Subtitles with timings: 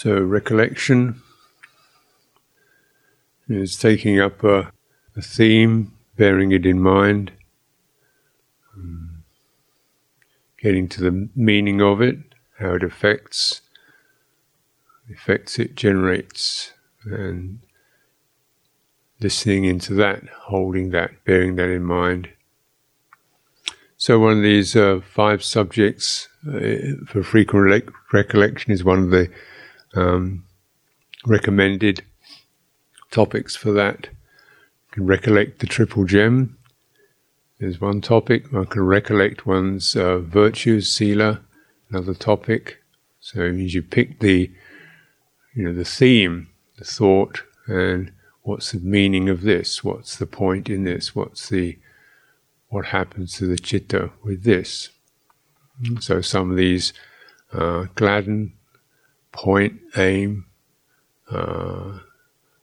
[0.00, 1.22] So, recollection
[3.48, 4.70] is taking up a,
[5.16, 7.32] a theme, bearing it in mind,
[8.76, 9.24] um,
[10.62, 12.16] getting to the meaning of it,
[12.60, 13.62] how it affects,
[15.08, 16.74] effects it generates,
[17.04, 17.58] and
[19.18, 22.28] listening into that, holding that, bearing that in mind.
[23.96, 29.28] So, one of these uh, five subjects uh, for frequent recollection is one of the
[29.94, 30.44] um,
[31.26, 32.02] recommended
[33.10, 34.08] topics for that.
[34.88, 36.56] You can recollect the triple gem.
[37.58, 38.52] There's one topic.
[38.52, 41.40] One can recollect one's uh, virtues, sila,
[41.90, 42.78] another topic.
[43.20, 44.50] So it means you pick the,
[45.54, 46.48] you know, the theme,
[46.78, 48.12] the thought, and
[48.42, 49.82] what's the meaning of this?
[49.82, 51.14] What's the point in this?
[51.14, 51.78] What's the,
[52.68, 54.90] what happens to the chitta with this?
[56.00, 56.92] So some of these
[57.52, 58.52] uh, gladden,
[59.32, 60.46] point, aim,
[61.30, 61.98] uh,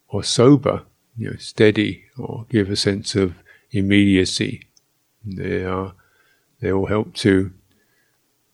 [0.08, 0.84] or sober,
[1.18, 3.36] you know, steady, or give a sense of
[3.72, 4.68] immediacy.
[5.24, 5.94] They are
[6.60, 7.52] they all help to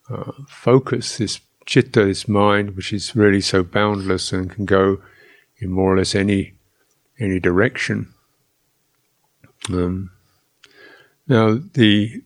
[0.10, 5.02] uh, focus this chitta, this mind, which is really so boundless and can go
[5.58, 6.54] in more or less any
[7.20, 8.14] any direction.
[9.70, 10.12] Um,
[11.28, 12.24] now the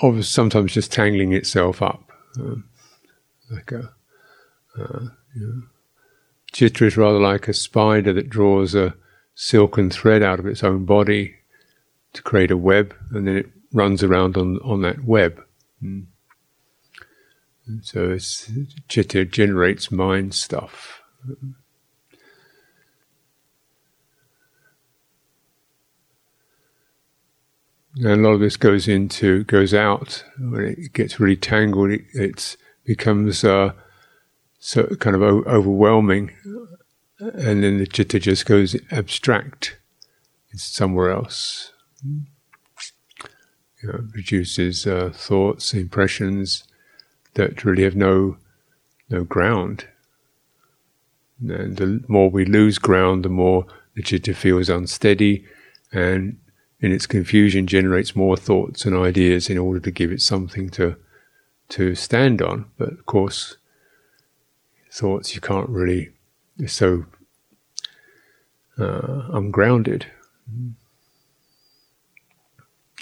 [0.00, 2.64] obviously sometimes just tangling itself up, um,
[3.50, 3.92] like a
[4.78, 5.62] uh, you know,
[6.52, 8.94] Chitta is rather like a spider that draws a
[9.34, 11.36] silken thread out of its own body
[12.14, 15.42] to create a web, and then it runs around on, on that web.
[15.82, 16.06] Mm.
[17.82, 18.50] so it's,
[18.88, 21.02] Chitta generates mind stuff.
[27.98, 32.02] And a lot of this goes into, goes out, when it gets really tangled, it
[32.12, 33.72] it's, becomes uh,
[34.58, 36.32] so kind of o- overwhelming,
[37.18, 39.78] and then the chitta just goes abstract.
[40.50, 41.72] It's somewhere else.
[42.04, 46.64] You know, produces uh, thoughts, impressions
[47.34, 48.38] that really have no
[49.08, 49.86] no ground.
[51.40, 55.44] And the more we lose ground, the more the chitta feels unsteady,
[55.92, 56.38] and
[56.80, 60.96] in its confusion generates more thoughts and ideas in order to give it something to
[61.68, 62.66] to stand on.
[62.78, 63.56] But of course,
[64.96, 66.10] thoughts you can't really,
[66.56, 67.04] they're so
[68.78, 70.06] uh, ungrounded.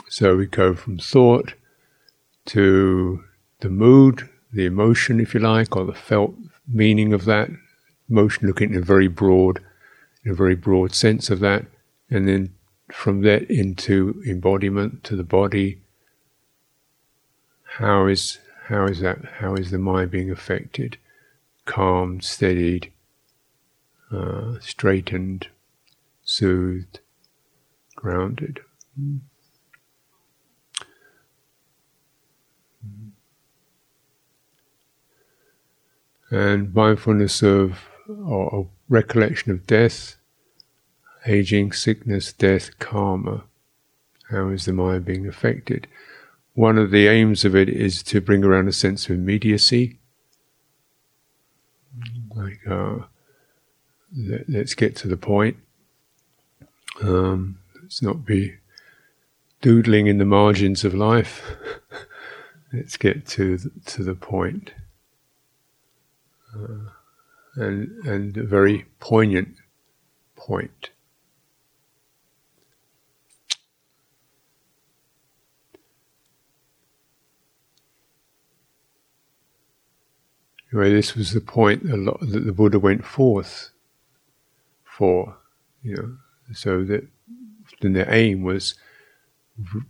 [0.08, 1.54] So we go from thought
[2.46, 3.24] to
[3.60, 6.34] the mood, the emotion, if you like, or the felt
[6.66, 7.50] meaning of that
[8.10, 9.60] emotion, looking in a very broad,
[10.24, 11.64] in a very broad sense of that,
[12.10, 12.54] and then
[12.92, 15.80] from that into embodiment to the body.
[17.78, 18.38] How is
[18.68, 19.24] how is that?
[19.40, 20.98] How is the mind being affected?
[21.64, 22.92] Calmed, steadied,
[24.12, 25.48] uh, straightened,
[26.22, 27.00] soothed,
[27.96, 28.60] grounded.
[36.30, 40.16] And mindfulness of or, or recollection of death,
[41.26, 43.44] aging, sickness, death, karma.
[44.30, 45.86] How is the mind being affected?
[46.54, 49.98] One of the aims of it is to bring around a sense of immediacy,
[52.34, 52.98] like, uh,
[54.16, 55.56] let, us get to the point.
[57.02, 58.56] Um, let's not be
[59.60, 61.42] doodling in the margins of life.
[62.72, 64.72] let's get to the, to the point.
[66.54, 66.90] Uh,
[67.56, 69.56] and and a very poignant
[70.36, 70.90] point.
[80.74, 83.70] Anyway, this was the point lot, that the Buddha went forth
[84.82, 85.36] for,
[85.84, 86.16] you know,
[86.52, 87.06] so that
[87.80, 88.74] then the aim was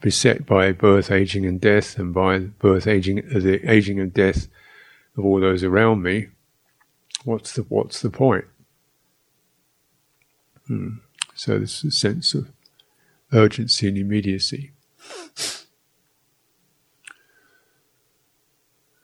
[0.02, 4.46] beset by birth, aging, and death, and by birth, aging, uh, the aging and death
[5.16, 6.26] of all those around me.
[7.24, 8.44] What's the what's the point?
[10.66, 10.96] Hmm.
[11.34, 12.50] So this sense of
[13.32, 14.72] urgency and immediacy.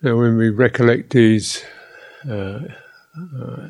[0.02, 1.62] Now, when we recollect these
[2.28, 2.60] uh,
[3.16, 3.68] uh,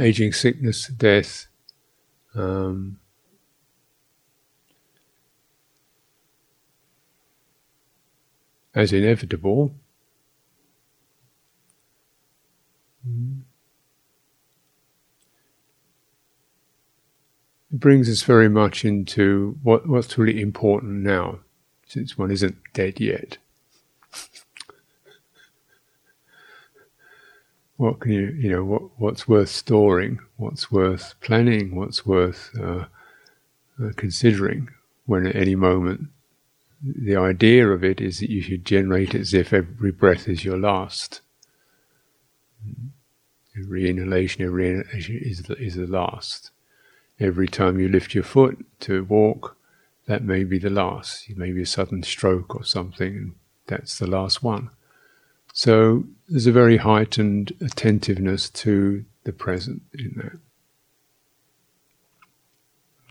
[0.00, 1.46] aging, sickness, death,
[2.34, 2.98] um,
[8.74, 9.74] as inevitable,
[17.72, 21.40] it brings us very much into what, what's really important now,
[21.86, 23.38] since one isn't dead yet.
[27.78, 32.84] What can you, you know, what, what's worth storing, what's worth planning, what's worth uh,
[33.82, 34.68] uh, considering
[35.06, 36.08] when at any moment
[36.82, 40.58] the idea of it is that you should generate as if every breath is your
[40.58, 41.20] last.
[43.56, 46.50] Every inhalation, every inhalation is the, is the last.
[47.20, 49.56] Every time you lift your foot to walk,
[50.06, 51.30] that may be the last.
[51.30, 53.34] It may be a sudden stroke or something, and
[53.66, 54.70] that's the last one.
[55.58, 60.38] So there's a very heightened attentiveness to the present in that.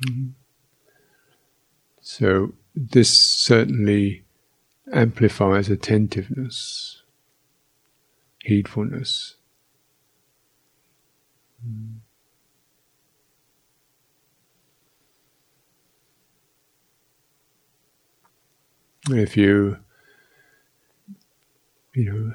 [0.07, 0.27] Mm-hmm.
[1.99, 4.23] So this certainly
[4.93, 7.01] amplifies attentiveness,
[8.45, 9.33] heedfulness.
[11.67, 11.97] Mm.
[19.09, 19.79] If you,
[21.97, 22.33] you know,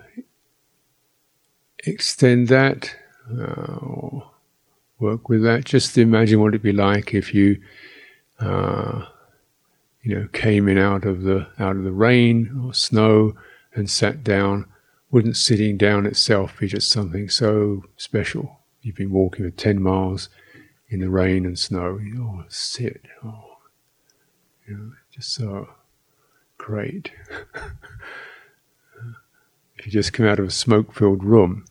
[1.85, 2.97] extend that
[3.31, 4.31] uh, or
[4.99, 7.63] work with that, just imagine what it'd be like if you,
[8.41, 9.07] uh,
[10.03, 13.35] you know, came in out of the out of the rain or snow
[13.75, 14.67] and sat down.
[15.13, 18.59] Wouldn't sitting down itself be just something so special?
[18.81, 20.29] You've been walking for ten miles
[20.89, 21.99] in the rain and snow.
[21.99, 23.03] You know, sit.
[23.25, 23.59] Oh,
[24.67, 25.69] you know, just so
[26.59, 27.13] great.
[29.87, 31.65] you just come out of a smoke filled room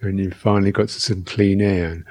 [0.00, 2.04] and you've finally got some clean air and,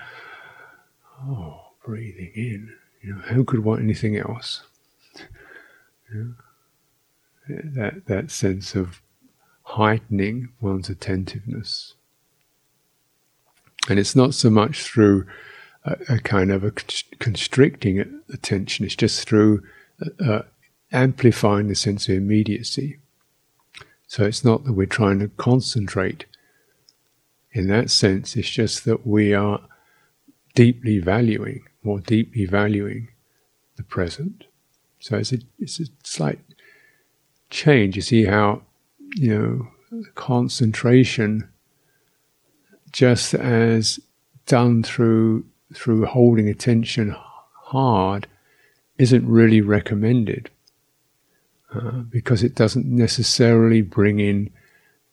[1.23, 4.63] oh, breathing in, you know, who could want anything else?
[7.47, 9.03] That, that sense of
[9.61, 11.93] heightening one's attentiveness.
[13.87, 15.27] And it's not so much through
[15.83, 16.71] a, a kind of a
[17.19, 19.61] constricting attention, it's just through
[20.19, 20.41] uh,
[20.91, 22.97] amplifying the sense of immediacy.
[24.15, 26.23] So it's not that we're trying to concentrate
[27.51, 29.59] in that sense, it's just that we are
[30.53, 33.09] deeply valuing, more deeply valuing
[33.75, 34.45] the present.
[35.01, 36.39] So it's a, it's a slight
[37.49, 37.97] change.
[37.97, 38.61] You see how,
[39.15, 39.37] you
[39.91, 41.49] know, concentration,
[42.93, 43.99] just as
[44.45, 47.13] done through through holding attention
[47.63, 48.27] hard,
[48.97, 50.49] isn't really recommended
[51.75, 54.49] uh, because it doesn't necessarily bring in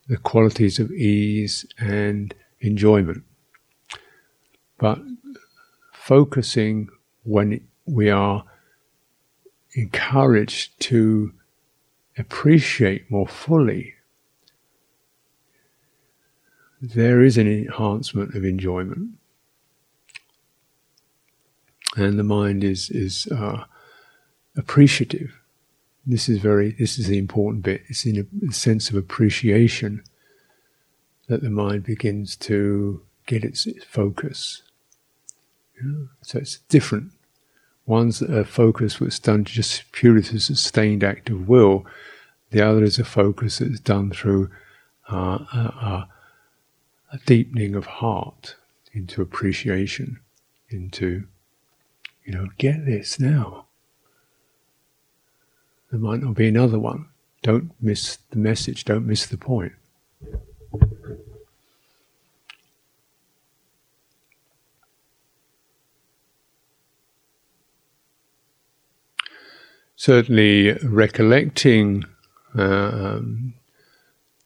[0.09, 3.25] the qualities of ease and enjoyment.
[4.79, 5.01] But
[5.93, 6.89] focusing
[7.25, 8.45] when we are
[9.75, 11.33] encouraged to
[12.17, 13.95] appreciate more fully,
[16.81, 19.11] there is an enhancement of enjoyment.
[21.97, 23.65] And the mind is, is uh,
[24.57, 25.42] appreciative
[26.05, 27.83] this is very, this is the important bit.
[27.89, 30.03] It's in a sense of appreciation
[31.29, 34.63] that the mind begins to get its, focus.
[35.83, 36.07] Yeah.
[36.23, 37.13] So it's different.
[37.87, 41.87] One's a focus that's done just purely through sustained act of will.
[42.51, 44.51] The other is a focus that's done through
[45.11, 46.09] uh, a,
[47.13, 48.57] a deepening of heart
[48.93, 50.21] into appreciation,
[50.69, 51.27] into,
[52.25, 53.67] you know, get this now.
[55.93, 57.09] There might not be another one.
[57.43, 59.73] Don't miss the message, don't miss the point.
[69.97, 72.05] Certainly, recollecting
[72.55, 73.53] um,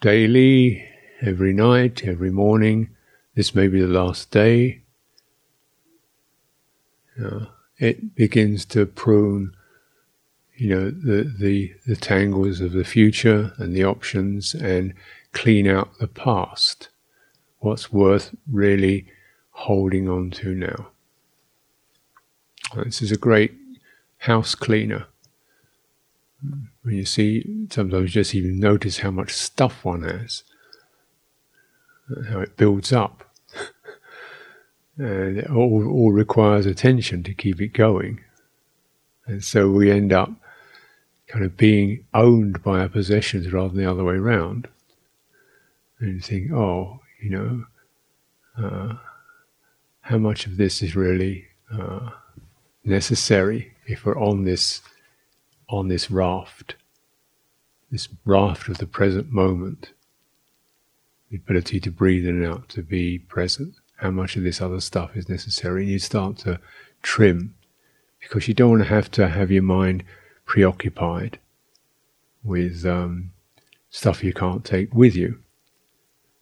[0.00, 0.84] daily,
[1.22, 2.90] every night, every morning,
[3.36, 4.82] this may be the last day.
[7.24, 7.46] Uh,
[7.78, 9.54] it begins to prune
[10.56, 14.94] you know the the the tangles of the future and the options and
[15.32, 16.88] clean out the past.
[17.58, 19.06] What's worth really
[19.50, 20.88] holding on to now.
[22.74, 23.54] This is a great
[24.18, 25.06] house cleaner.
[26.82, 30.44] When you see sometimes just even notice how much stuff one has.
[32.28, 33.24] How it builds up.
[34.98, 38.20] And it all, all requires attention to keep it going.
[39.26, 40.30] And so we end up
[41.28, 44.68] kind of being owned by our possessions rather than the other way around.
[45.98, 47.64] And you think, oh, you know,
[48.58, 48.96] uh,
[50.02, 52.10] how much of this is really uh,
[52.84, 54.82] necessary if we're on this
[55.68, 56.76] on this raft,
[57.90, 59.90] this raft of the present moment,
[61.28, 63.74] the ability to breathe in and out, to be present.
[63.96, 65.82] How much of this other stuff is necessary?
[65.82, 66.60] And you start to
[67.02, 67.56] trim
[68.20, 70.04] because you don't want to have to have your mind
[70.46, 71.38] preoccupied
[72.42, 73.32] with um,
[73.90, 75.40] stuff you can't take with you.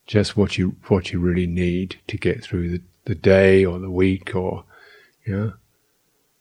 [0.06, 3.90] just what you what you really need to get through the, the day or the
[3.90, 4.64] week or
[5.25, 5.52] you know.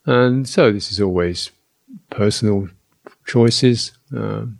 [0.05, 1.51] And so this is always
[2.09, 2.67] personal
[3.25, 4.59] choices, um,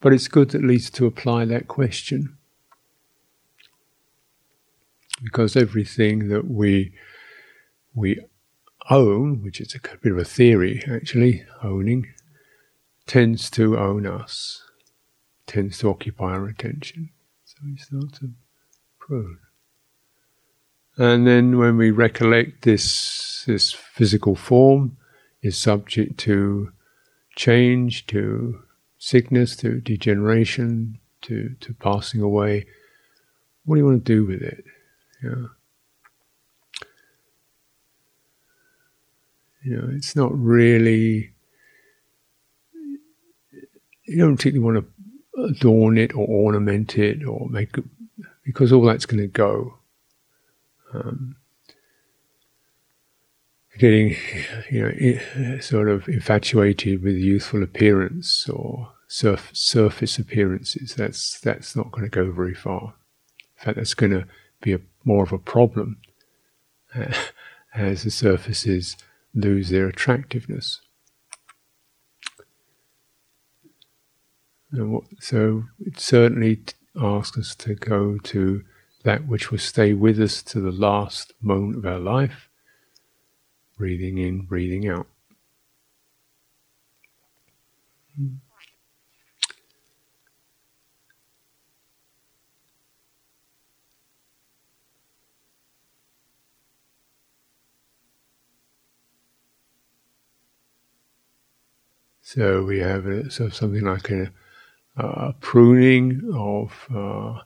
[0.00, 2.36] but it's good at least to apply that question
[5.22, 6.92] because everything that we
[7.94, 8.18] we
[8.88, 12.08] own, which is a bit of a theory actually, owning,
[13.06, 14.62] tends to own us,
[15.46, 17.10] tends to occupy our attention.
[17.44, 18.30] So we start to
[18.98, 19.38] prune.
[20.96, 24.96] And then when we recollect this this physical form
[25.42, 26.72] is subject to
[27.36, 28.62] change, to
[28.98, 32.66] sickness, to degeneration, to, to passing away,
[33.64, 34.64] what do you want to do with it?
[35.22, 35.46] Yeah.
[39.62, 41.32] You know, it's not really.
[44.10, 47.84] You don't particularly want to adorn it or ornament it or make it,
[48.44, 49.78] because all that's going to go.
[50.92, 51.36] Um,
[53.78, 54.16] getting,
[54.68, 60.96] you know, sort of infatuated with youthful appearance or surf, surface appearances.
[60.96, 62.94] That's that's not going to go very far.
[63.58, 64.26] In fact, that's going to
[64.60, 65.98] be a, more of a problem
[66.94, 67.12] uh,
[67.74, 68.96] as the surfaces
[69.34, 70.80] lose their attractiveness.
[75.18, 76.60] So it certainly
[77.00, 78.62] asks us to go to
[79.04, 82.48] that which will stay with us to the last moment of our life,
[83.76, 85.06] breathing in, breathing out.
[102.22, 104.30] So we have a, so something like a,
[105.00, 107.40] a pruning of, uh,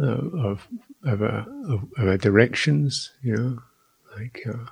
[0.00, 0.68] of
[1.04, 3.58] of, our, of, our directions, you know,
[4.16, 4.66] like uh,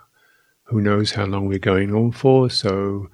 [0.64, 2.50] who knows how long we're going on for.
[2.50, 3.08] So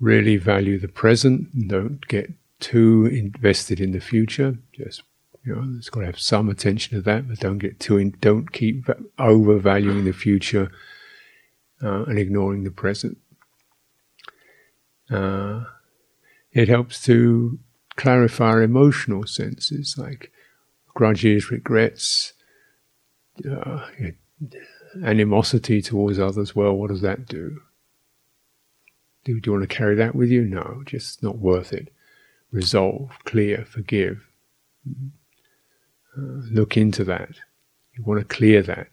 [0.00, 4.58] really value the present don't get too invested in the future.
[4.72, 5.02] Just
[5.44, 8.16] you know, it's got to have some attention to that, but don't get too in,
[8.20, 8.88] don't keep
[9.18, 10.70] overvaluing the future
[11.82, 13.18] uh, and ignoring the present.
[15.08, 15.64] Uh,
[16.52, 17.60] it helps to
[17.96, 20.30] clarify our emotional senses, like
[20.94, 22.32] grudges, regrets,
[23.50, 23.86] uh,
[25.02, 26.54] animosity towards others.
[26.54, 27.60] Well, what does that do?
[29.24, 29.40] do?
[29.40, 30.42] Do you want to carry that with you?
[30.42, 31.92] No, just not worth it.
[32.52, 34.26] Resolve, clear, forgive.
[36.16, 37.30] Uh, look into that.
[37.94, 38.88] You want to clear that.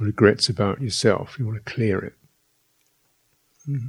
[0.00, 2.14] Regrets about yourself, you want to clear it.
[3.68, 3.88] Mm-hmm.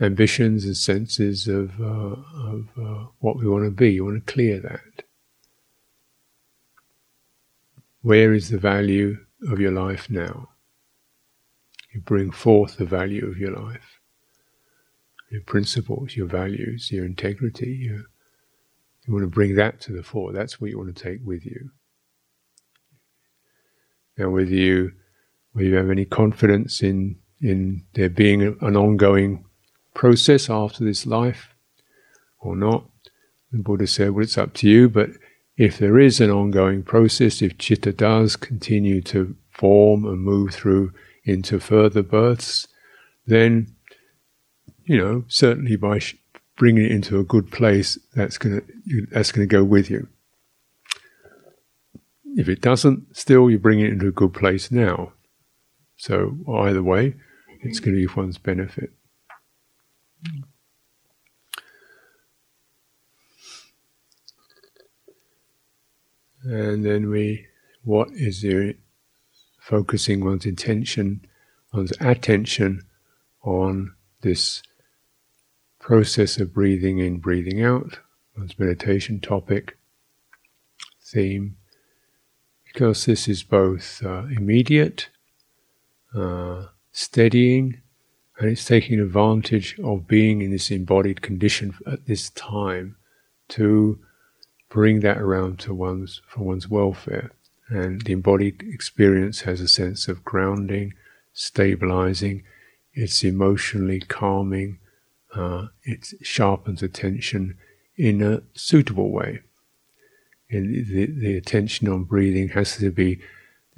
[0.00, 4.32] Ambitions and senses of, uh, of uh, what we want to be, you want to
[4.32, 5.04] clear that.
[8.02, 10.48] Where is the value of your life now?
[11.92, 14.00] You bring forth the value of your life,
[15.30, 17.66] your principles, your values, your integrity.
[17.66, 18.04] Your,
[19.06, 20.32] you want to bring that to the fore.
[20.32, 21.70] That's what you want to take with you.
[24.16, 24.92] Now, whether you
[25.52, 29.44] whether you have any confidence in in there being an ongoing
[29.94, 31.54] process after this life
[32.38, 32.84] or not,
[33.50, 35.10] the Buddha said, "Well, it's up to you." But
[35.56, 40.92] if there is an ongoing process, if chitta does continue to form and move through
[41.24, 42.66] into further births,
[43.26, 43.74] then,
[44.84, 46.16] you know, certainly by sh-
[46.56, 50.08] bringing it into a good place, that's going to that's going to go with you.
[52.36, 55.12] If it doesn't, still you bring it into a good place now.
[56.00, 57.14] So either way,
[57.60, 58.90] it's going to be for one's benefit.
[66.42, 67.44] And then we,
[67.84, 68.78] what is the
[69.60, 71.26] focusing one's intention,
[71.70, 72.80] one's attention
[73.42, 74.62] on this
[75.80, 77.98] process of breathing in, breathing out,
[78.38, 79.76] one's meditation topic,
[81.02, 81.58] theme,
[82.64, 85.10] because this is both uh, immediate,
[86.14, 87.80] uh, steadying,
[88.38, 92.96] and it's taking advantage of being in this embodied condition at this time
[93.48, 93.98] to
[94.68, 97.32] bring that around to one's for one's welfare.
[97.68, 100.94] And the embodied experience has a sense of grounding,
[101.32, 102.42] stabilizing.
[102.94, 104.78] It's emotionally calming.
[105.34, 107.56] Uh, it sharpens attention
[107.96, 109.40] in a suitable way.
[110.50, 113.20] And the, the attention on breathing has to be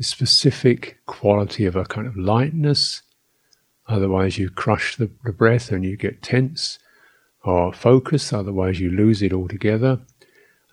[0.02, 3.02] specific quality of a kind of lightness,
[3.87, 6.78] otherwise you crush the, the breath and you get tense,
[7.44, 10.00] or focus, otherwise you lose it altogether.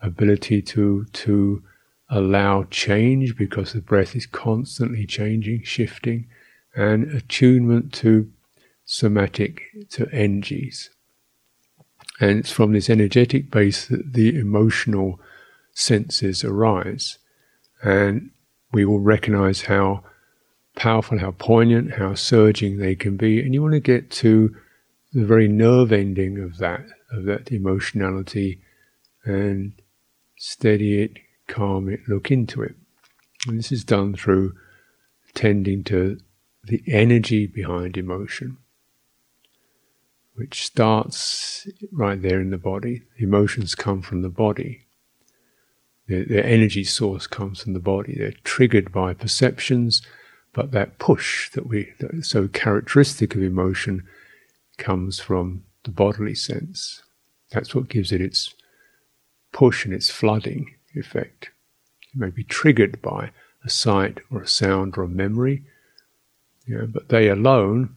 [0.02, 1.64] Ability to to
[2.10, 6.28] allow change because the breath is constantly changing, shifting,
[6.76, 8.32] and attunement to
[8.86, 10.90] somatic to energies.
[12.20, 15.20] And it's from this energetic base that the emotional
[15.74, 17.18] senses arise.
[17.84, 18.32] And
[18.72, 20.04] we will recognize how
[20.76, 23.40] powerful, how poignant, how surging they can be.
[23.42, 24.56] And you want to get to
[25.14, 28.62] the very nerve ending of that, of that emotionality,
[29.26, 29.74] and
[30.38, 32.76] steady it, calm it, look into it.
[33.48, 34.54] And this is done through
[35.34, 36.20] tending to
[36.64, 38.58] the energy behind emotion,
[40.36, 43.04] which starts right there in the body.
[43.18, 44.86] Emotions come from the body.
[46.10, 48.16] The, the energy source comes from the body.
[48.18, 50.02] They're triggered by perceptions,
[50.54, 54.04] but that push that we that is so characteristic of emotion
[54.78, 57.04] comes from the bodily sense.
[57.52, 58.54] That's what gives it its
[59.52, 61.52] push and its flooding effect.
[62.14, 63.32] It may be triggered by
[63.64, 65.64] a sight or a sound or a memory,
[66.68, 67.96] know, but they alone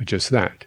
[0.00, 0.66] are just that.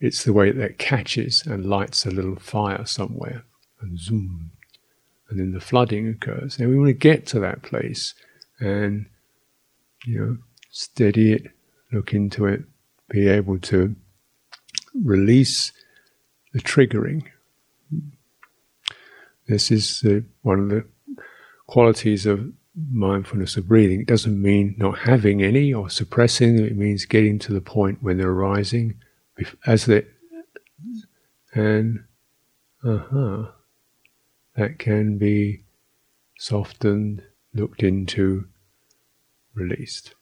[0.00, 3.44] It's the way that catches and lights a little fire somewhere,
[3.80, 4.52] and zoom,
[5.30, 6.58] and then the flooding occurs.
[6.58, 8.14] Now we want to get to that place
[8.58, 9.06] and,
[10.04, 10.38] you know,
[10.70, 11.46] steady it,
[11.92, 12.62] look into it,
[13.08, 13.94] be able to
[15.04, 15.72] release
[16.52, 17.24] the triggering.
[19.48, 20.04] This is
[20.42, 20.84] one of the
[21.66, 22.52] qualities of
[22.90, 24.00] mindfulness of breathing.
[24.00, 26.66] It doesn't mean not having any or suppressing them.
[26.66, 28.94] It means getting to the point when they're arising
[29.66, 30.06] as they
[31.54, 32.04] and
[32.84, 33.46] uh-huh
[34.56, 35.62] that can be
[36.38, 37.22] softened,
[37.54, 38.46] looked into,
[39.54, 40.14] released.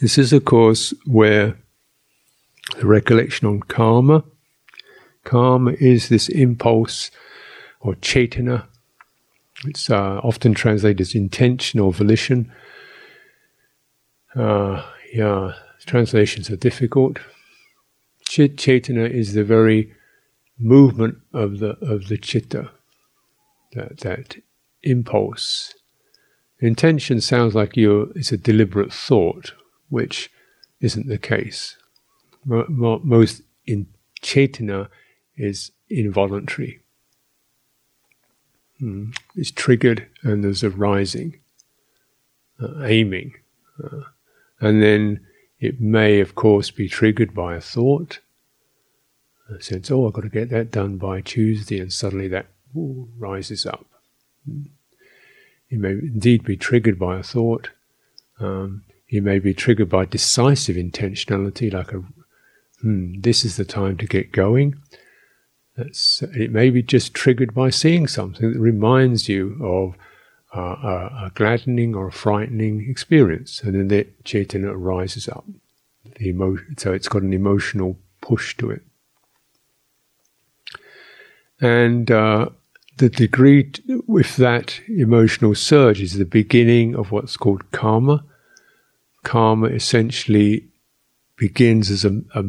[0.00, 1.58] This is, of course, where
[2.78, 4.24] the recollection on karma.
[5.24, 7.10] Karma is this impulse
[7.80, 8.66] or cetana
[9.66, 12.50] it's uh, often translated as intention or volition.
[14.34, 15.52] Uh, yeah,
[15.84, 17.18] translations are difficult.
[18.28, 19.92] Cetana is the very
[20.60, 22.70] movement of the of the chitta,
[23.72, 24.36] that that
[24.82, 25.74] impulse.
[26.60, 29.54] Intention sounds like you it's a deliberate thought,
[29.88, 30.30] which
[30.80, 31.76] isn't the case.
[32.44, 33.86] Most in
[34.22, 34.88] cetana
[35.36, 36.80] is involuntary
[38.80, 41.40] mm, is triggered and there's a rising,
[42.60, 43.34] uh, aiming.
[43.82, 44.02] Uh,
[44.60, 45.26] and then
[45.58, 48.20] it may, of course, be triggered by a thought,
[49.58, 53.66] sense, oh, I've got to get that done by Tuesday, and suddenly that ooh, rises
[53.66, 53.86] up.
[54.46, 57.70] It may indeed be triggered by a thought.
[58.38, 62.02] Um, it may be triggered by decisive intentionality, like a,
[62.80, 64.80] hmm, this is the time to get going.
[65.76, 69.94] That's, it may be just triggered by seeing something that reminds you of
[70.56, 75.44] uh, a, a, gladdening or a frightening experience, and then the cetana rises up.
[76.16, 78.82] The emotion, so it's got an emotional push to it,
[81.60, 82.48] and uh,
[82.96, 83.70] the degree
[84.06, 88.24] with that emotional surge is the beginning of what's called karma.
[89.22, 90.66] Karma essentially
[91.36, 92.42] begins as a, a,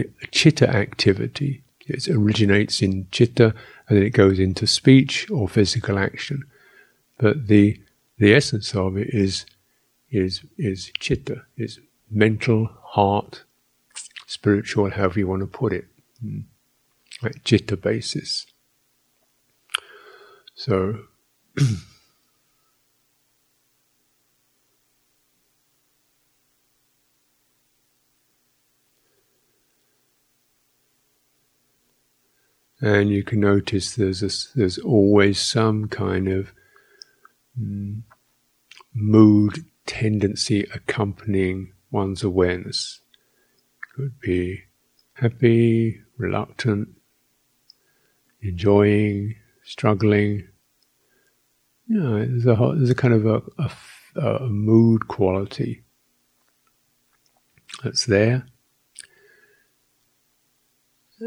[0.00, 3.54] a chitta activity it originates in chitta
[3.88, 6.44] and then it goes into speech or physical action.
[7.18, 7.80] But the
[8.18, 9.46] the essence of it is
[10.10, 13.44] is is chitta, is mental, heart,
[14.26, 15.86] spiritual, however you want to put it,
[16.24, 16.44] mm.
[17.22, 18.46] Like chitta basis.
[20.54, 21.04] So
[32.80, 36.52] and you can notice there's a, there's always some kind of
[37.60, 38.02] mm,
[38.94, 43.00] mood tendency accompanying one's awareness.
[43.94, 44.62] Could be
[45.14, 46.99] happy, reluctant,
[48.42, 50.48] enjoying, struggling.
[51.88, 53.42] You know, there's a there's a kind of a,
[54.16, 55.82] a, a mood quality
[57.82, 58.46] that's there.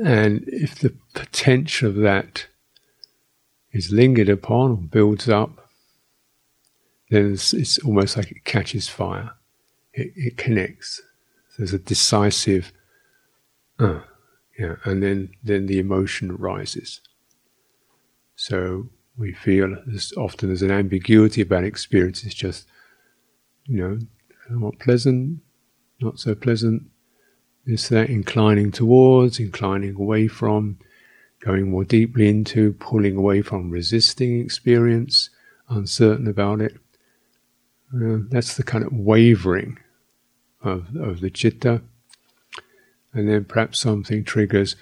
[0.06, 2.48] And if the potential of that
[3.72, 5.70] is lingered upon or builds up,
[7.10, 9.32] then it's, it's almost like it catches fire.
[9.94, 11.02] It, it connects.
[11.58, 12.72] There's a decisive,
[13.78, 14.00] uh,
[14.58, 17.02] yeah, and then, then the emotion rises.
[18.36, 22.24] So we feel there's often there's an ambiguity about experience.
[22.24, 22.68] It's just,
[23.66, 24.00] you know,
[24.48, 25.40] somewhat pleasant,
[26.00, 26.84] not so pleasant.
[27.66, 30.80] It's that inclining towards, inclining away from,
[31.40, 35.30] going more deeply into, pulling away from, resisting experience,
[35.70, 36.78] uncertain about it.
[37.94, 39.80] Uh, that's the kind of wavering
[40.62, 41.82] of, of the chitta.
[43.14, 44.76] And then perhaps something triggers,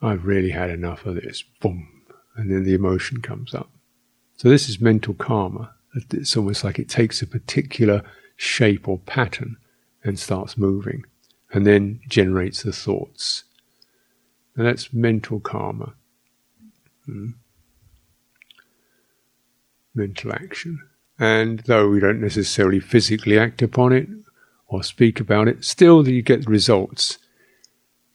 [0.00, 1.44] I've really had enough of this.
[1.60, 1.88] Boom.
[2.36, 3.70] And then the emotion comes up.
[4.36, 5.74] So this is mental karma.
[6.12, 8.02] It's almost like it takes a particular
[8.36, 9.56] shape or pattern
[10.04, 11.04] and starts moving
[11.52, 13.44] and then generates the thoughts.
[14.56, 15.94] And that's mental karma.
[17.06, 17.30] Hmm.
[19.94, 20.82] Mental action.
[21.18, 24.08] And though we don't necessarily physically act upon it
[24.68, 27.18] or speak about it, still you get results.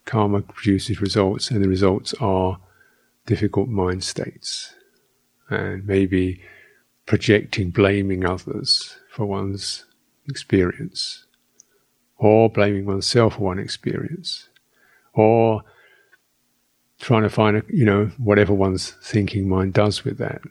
[0.06, 2.60] Karma produces results, and the results are
[3.26, 4.74] difficult mind states.
[5.50, 6.42] And maybe
[7.06, 9.86] projecting, blaming others for one's
[10.28, 11.26] experience,
[12.18, 14.50] or blaming oneself for one experience,
[15.14, 15.64] or
[17.00, 20.42] trying to find, a, you know, whatever one's thinking mind does with that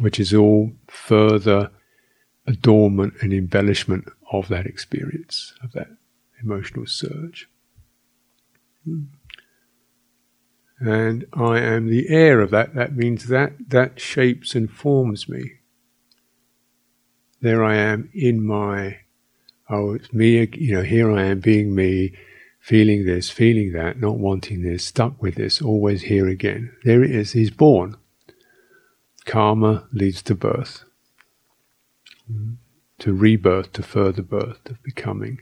[0.00, 1.70] which is all further
[2.46, 5.88] adornment and embellishment of that experience, of that
[6.42, 7.48] emotional surge.
[8.84, 9.02] Hmm.
[10.80, 12.74] And I am the heir of that.
[12.74, 15.52] That means that that shapes and forms me.
[17.40, 18.98] There I am in my,
[19.70, 22.12] oh, it's me, you know, here I am being me,
[22.60, 26.72] feeling this, feeling that, not wanting this, stuck with this, always here again.
[26.84, 27.96] There it is, he's born
[29.24, 30.84] karma leads to birth,
[32.98, 35.40] to rebirth, to further birth, of becoming.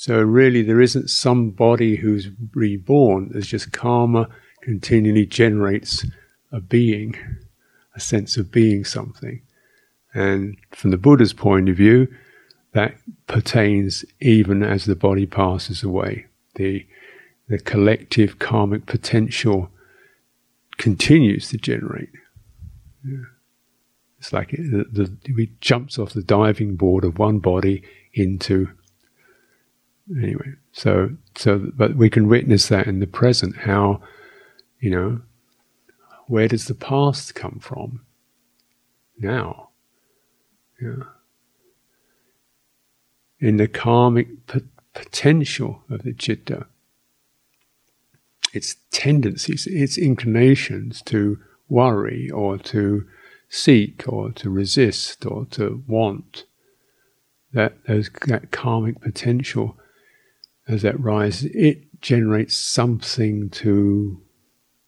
[0.00, 3.28] So really, there isn't somebody who's reborn.
[3.30, 4.30] There's just karma
[4.62, 6.06] continually generates
[6.50, 7.18] a being,
[7.94, 9.42] a sense of being something.
[10.14, 12.08] And from the Buddha's point of view,
[12.72, 12.94] that
[13.26, 16.24] pertains even as the body passes away.
[16.54, 16.86] The,
[17.50, 19.68] the collective karmic potential
[20.78, 22.08] continues to generate.
[23.04, 23.24] Yeah.
[24.18, 24.62] It's like it,
[24.94, 27.82] the, the, jumps off the diving board of one body
[28.14, 28.70] into.
[30.16, 33.58] Anyway, so so, but we can witness that in the present.
[33.58, 34.02] How,
[34.80, 35.20] you know,
[36.26, 38.04] where does the past come from?
[39.18, 39.70] Now,
[40.80, 41.04] yeah.
[43.38, 44.60] In the karmic p-
[44.94, 46.66] potential of the chitta,
[48.52, 53.06] its tendencies, its inclinations to worry or to
[53.48, 56.44] seek or to resist or to want.
[57.52, 59.76] That those that karmic potential
[60.68, 64.20] as that rises, it generates something to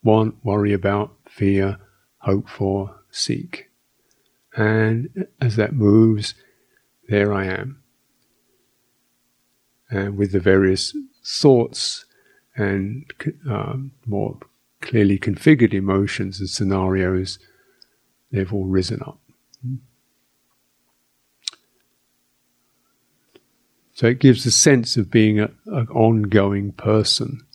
[0.02, 1.78] want, worry about, fear,
[2.18, 3.70] hope for, seek.
[4.56, 6.34] And as that moves,
[7.08, 7.82] there I am.
[9.90, 12.04] And with the various thoughts
[12.56, 13.04] and
[13.48, 14.38] um, more
[14.80, 17.38] clearly configured emotions and scenarios,
[18.30, 19.20] they've all risen up.
[23.94, 27.46] So it gives a sense of being an ongoing person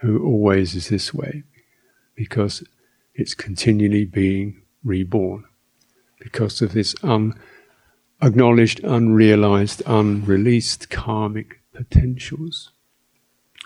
[0.00, 1.42] who always is this way
[2.14, 2.62] because
[3.14, 5.44] it's continually being reborn
[6.18, 12.72] because of this unacknowledged, unrealized, unreleased karmic potentials.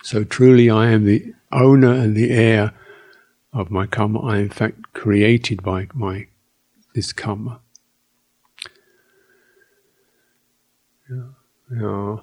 [0.03, 2.73] So truly, I am the owner and the heir
[3.53, 4.21] of my karma.
[4.21, 6.29] I in fact created by my
[6.95, 7.61] this karma.
[11.11, 12.17] Yeah.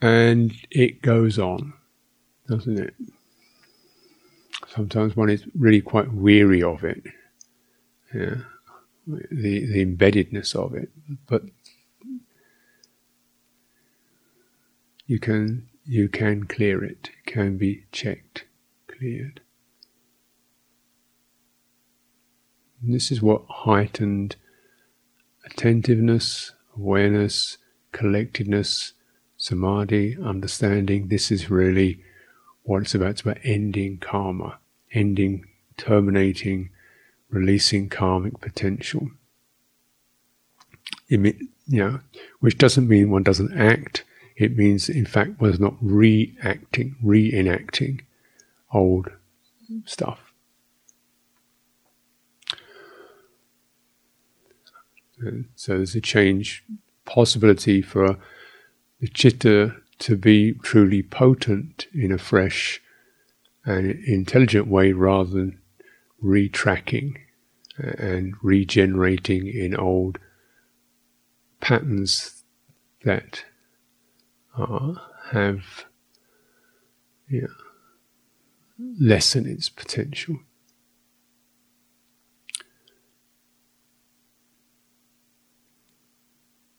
[0.00, 1.72] And it goes on,
[2.48, 2.94] doesn't it?
[4.68, 7.02] Sometimes one is really quite weary of it.
[8.14, 8.36] Yeah.
[9.06, 10.90] The the embeddedness of it.
[11.26, 11.42] But
[15.06, 18.44] you can you can clear it, it can be checked,
[18.88, 19.40] cleared.
[22.82, 24.36] And this is what heightened
[25.44, 27.58] attentiveness, awareness,
[27.96, 28.92] collectedness,
[29.36, 32.02] samadhi, understanding, this is really
[32.62, 33.10] what it's about.
[33.10, 34.58] It's about ending karma,
[34.92, 36.70] ending, terminating,
[37.30, 39.10] releasing karmic potential.
[41.08, 41.34] you
[41.66, 42.00] know,
[42.40, 44.04] which doesn't mean one doesn't act
[44.36, 48.02] it means, in fact, one's not reacting, reenacting
[48.72, 49.08] old
[49.86, 50.20] stuff.
[55.54, 56.62] So there's a change
[57.06, 58.18] possibility for
[59.00, 62.80] the chitta to be truly potent in a fresh
[63.64, 65.60] and intelligent way rather than
[66.22, 67.16] retracking
[67.78, 70.18] and regenerating in old
[71.60, 72.42] patterns
[73.04, 73.44] that
[75.30, 75.84] have
[77.28, 77.46] yeah,
[78.78, 80.38] lessen its potential.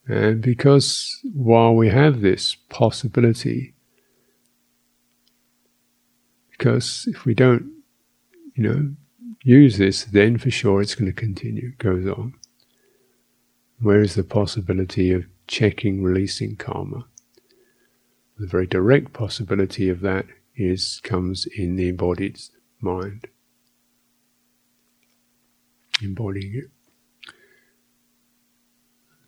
[0.08, 3.74] And because while we have this possibility,
[6.52, 7.72] because if we don't,
[8.56, 8.96] you know,
[9.44, 12.34] use this, then for sure it's going to continue, it goes on.
[13.80, 17.06] Where is the possibility of checking, releasing karma?
[18.40, 22.40] The very direct possibility of that is comes in the embodied
[22.82, 23.28] mind.
[26.02, 26.77] Embodying it.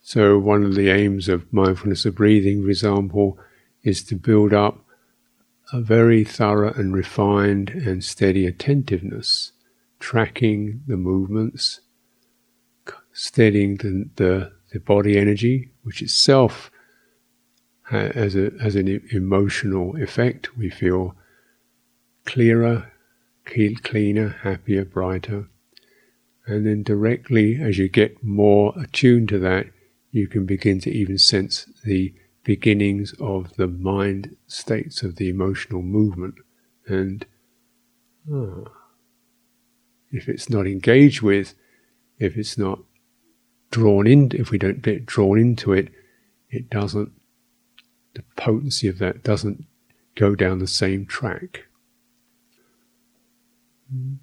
[0.09, 3.37] So, one of the aims of mindfulness of breathing, for example,
[3.83, 4.83] is to build up
[5.71, 9.51] a very thorough and refined and steady attentiveness,
[9.99, 11.81] tracking the movements,
[13.13, 16.71] steadying the, the, the body energy, which itself
[17.91, 20.57] has, a, has an emotional effect.
[20.57, 21.15] We feel
[22.25, 22.91] clearer,
[23.45, 25.49] cleaner, happier, brighter.
[26.47, 29.67] And then directly, as you get more attuned to that,
[30.11, 35.81] you can begin to even sense the beginnings of the mind states of the emotional
[35.81, 36.35] movement.
[36.87, 37.25] And
[38.31, 38.65] oh,
[40.11, 41.53] if it's not engaged with,
[42.17, 42.79] if it's not
[43.71, 45.89] drawn in, if we don't get drawn into it,
[46.49, 47.11] it doesn't,
[48.15, 49.65] the potency of that doesn't
[50.15, 51.65] go down the same track.
[53.93, 54.17] Mm.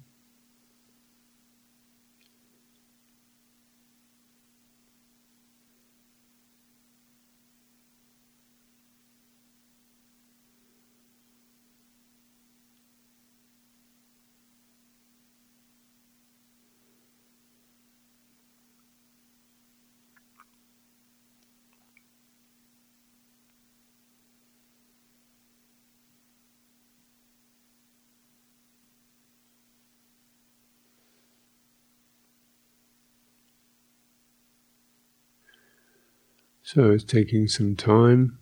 [36.77, 38.37] So it's taking some time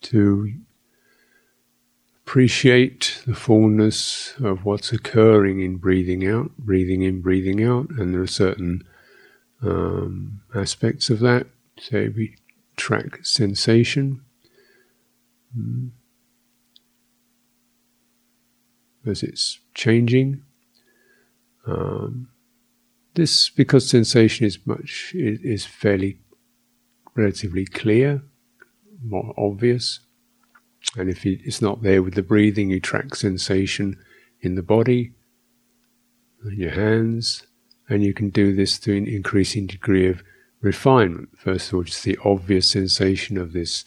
[0.00, 0.52] to
[2.26, 8.20] appreciate the fullness of what's occurring in breathing out, breathing in, breathing out, and there
[8.20, 8.82] are certain
[9.62, 11.46] um, aspects of that.
[11.78, 12.34] Say we
[12.74, 14.22] track sensation.
[15.56, 15.90] Mm.
[19.06, 20.42] As it's changing,
[21.64, 22.28] um,
[23.14, 26.18] this because sensation is much is, is fairly
[27.14, 28.22] relatively clear,
[29.04, 30.00] more obvious.
[30.96, 33.96] And if it's not there with the breathing, you track sensation
[34.40, 35.12] in the body,
[36.44, 37.46] in your hands,
[37.88, 40.22] and you can do this to an increasing degree of
[40.60, 41.30] refinement.
[41.36, 43.84] First of all, just the obvious sensation of this,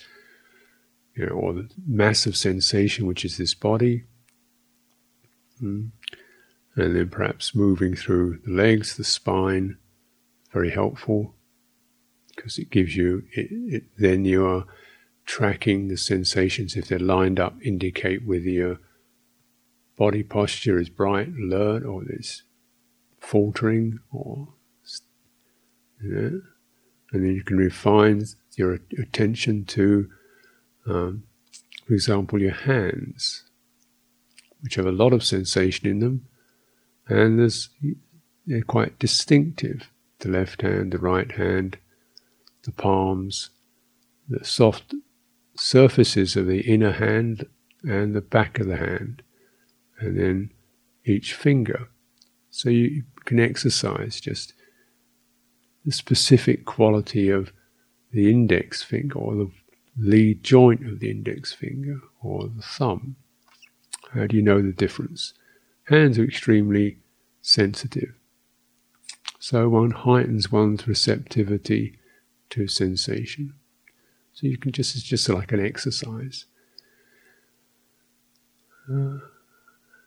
[1.15, 4.03] you know, or the massive sensation, which is this body.
[5.61, 5.91] Mm.
[6.75, 9.77] And then perhaps moving through the legs, the spine,
[10.51, 11.35] very helpful
[12.36, 14.65] because it gives you it, it, then you are
[15.26, 16.76] tracking the sensations.
[16.76, 18.80] If they're lined up indicate whether your
[19.98, 22.43] body posture is bright alert or it's
[23.19, 24.50] faltering or
[26.02, 26.43] and
[27.12, 28.24] then you can refine
[28.56, 30.10] your attention to
[30.86, 31.24] um,
[31.88, 33.45] for example your hands
[34.65, 36.26] which have a lot of sensation in them.
[37.08, 37.39] And
[38.48, 39.91] they're quite distinctive.
[40.19, 41.78] The left hand the right hand
[42.65, 43.51] the palms,
[44.28, 44.93] the soft
[45.56, 47.45] surfaces of the inner hand
[47.84, 49.21] and the back of the hand,
[49.99, 50.51] and then
[51.06, 51.89] each finger.
[52.49, 54.54] So you can exercise just
[55.86, 57.54] the specific quality of
[58.12, 59.51] the index finger or the
[59.97, 63.15] lead joint of the index finger or the thumb.
[64.13, 65.34] How do you know the difference?
[65.86, 66.97] Hands are extremely
[67.41, 68.13] sensitive.
[69.39, 71.99] So one heightens one's receptivity
[72.51, 73.53] to sensation.
[74.34, 76.45] So you can just, it's just like an exercise.
[78.91, 79.19] Uh,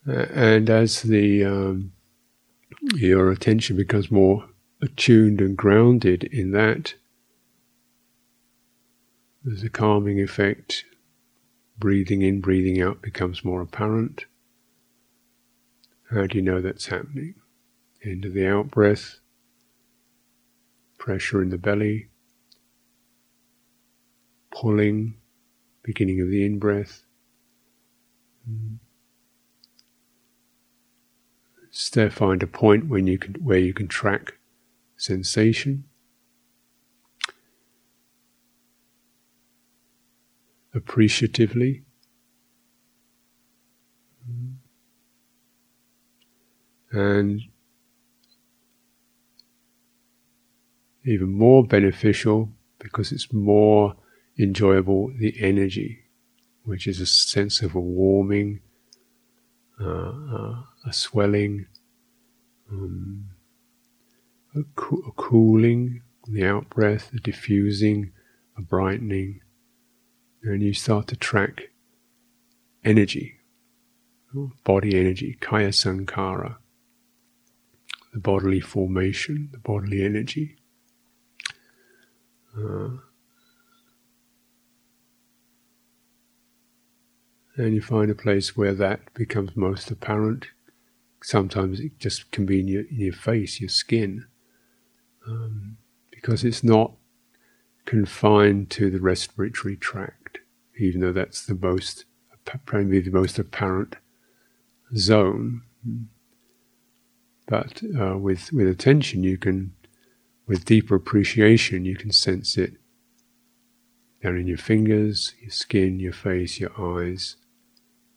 [0.07, 1.93] and as the um,
[2.95, 4.49] your attention becomes more
[4.81, 6.95] attuned and grounded in that,
[9.45, 10.85] there's a calming effect.
[11.79, 14.27] Breathing in, breathing out becomes more apparent.
[16.11, 17.35] How do you know that's happening?
[18.05, 19.19] End of the out breath,
[20.99, 22.09] pressure in the belly,
[24.61, 25.15] pulling,
[25.83, 27.05] beginning of the in breath.
[31.71, 34.35] Still find a point when you can, where you can track
[34.97, 35.85] sensation.
[40.75, 41.83] appreciatively.
[46.91, 47.43] And
[51.05, 53.95] even more beneficial because it's more
[54.39, 56.05] enjoyable the energy,
[56.65, 58.61] which is a sense of a warming,
[59.81, 61.67] uh, uh, a swelling,
[62.71, 63.31] um,
[64.55, 68.13] a, co- a cooling, the out breath, a diffusing,
[68.57, 69.41] a brightening,
[70.43, 71.71] and you start to track
[72.85, 73.37] energy,
[74.65, 76.57] body energy, kaya sankhara,
[78.13, 80.57] the bodily formation, the bodily energy.
[82.57, 82.89] Uh,
[87.59, 90.47] and you find a place where that becomes most apparent.
[91.23, 94.27] Sometimes it just can be in your, in your face, your skin,
[95.27, 95.77] um,
[96.11, 96.93] because it's not
[97.85, 100.39] confined to the respiratory tract,
[100.79, 102.05] even though that's the most,
[102.65, 103.97] probably the most apparent
[104.97, 105.63] zone.
[107.47, 109.73] But uh, with with attention, you can,
[110.47, 112.75] with deeper appreciation, you can sense it
[114.23, 117.37] down in your fingers, your skin, your face, your eyes,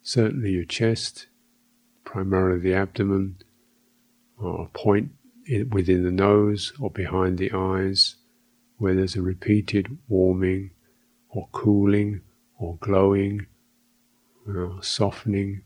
[0.02, 1.28] certainly your chest,
[2.04, 3.38] primarily the abdomen,
[4.38, 5.12] or a point
[5.70, 8.16] within the nose or behind the eyes,
[8.78, 10.72] where there's a repeated warming
[11.30, 12.22] or cooling
[12.58, 13.46] or glowing,
[14.50, 15.62] uh, softening,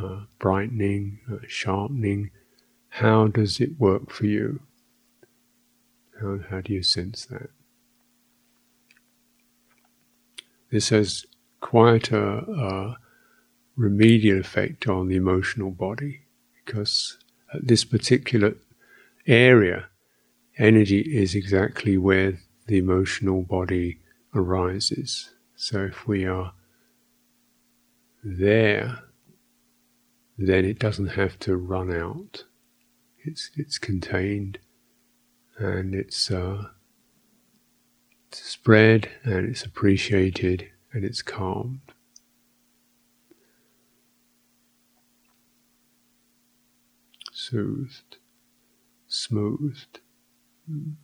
[0.00, 2.30] uh, brightening, uh, sharpening.
[2.88, 4.60] How does it work for you?
[6.20, 7.50] How, how do you sense that?
[10.70, 11.24] This has
[11.60, 12.98] quite a, a
[13.78, 16.22] remedial effect on the emotional body
[16.64, 17.16] because
[17.54, 18.54] at this particular
[19.26, 19.86] area,
[20.58, 24.00] energy is exactly where the emotional body
[24.34, 25.30] arises.
[25.56, 26.52] So if we are
[28.22, 28.98] there,
[30.36, 32.44] then it doesn't have to run out.
[33.24, 34.58] It's it's contained,
[35.56, 36.68] and it's uh,
[38.30, 41.80] spread, and it's appreciated, and it's calmed.
[47.48, 48.18] Soothed,
[49.06, 50.00] smoothed.
[50.70, 50.96] Mm.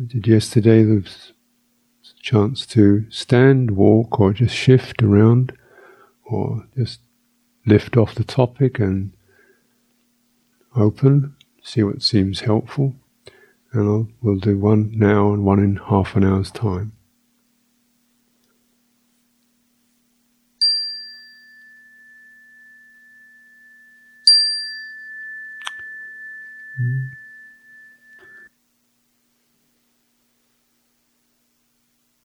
[0.00, 1.02] We did yesterday, a
[2.22, 5.52] chance to stand, walk, or just shift around,
[6.24, 7.00] or just
[7.66, 9.12] lift off the topic and
[10.74, 12.94] open, see what seems helpful.
[13.72, 16.92] And I'll, we'll do one now and one in half an hour's time.